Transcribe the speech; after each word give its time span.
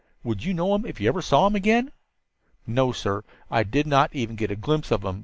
Would 0.23 0.43
you 0.43 0.55
know 0.55 0.73
him 0.73 0.83
if 0.83 0.99
you 0.99 1.07
ever 1.07 1.21
saw 1.21 1.45
him 1.45 1.55
again?" 1.55 1.91
"No, 2.65 2.91
sir, 2.91 3.23
I 3.51 3.61
did 3.61 3.85
not 3.85 4.09
even 4.15 4.35
get 4.35 4.49
a 4.49 4.55
glimpse 4.55 4.89
of 4.91 5.03
him. 5.05 5.19